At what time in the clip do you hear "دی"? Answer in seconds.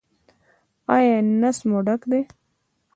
2.11-2.21